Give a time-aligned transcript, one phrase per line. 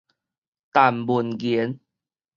[0.73, 1.79] 陳問言